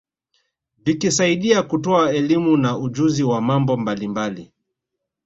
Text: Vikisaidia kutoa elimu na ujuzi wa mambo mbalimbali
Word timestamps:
Vikisaidia 0.77 1.63
kutoa 1.63 2.11
elimu 2.11 2.57
na 2.57 2.77
ujuzi 2.77 3.23
wa 3.23 3.41
mambo 3.41 3.77
mbalimbali 3.77 4.51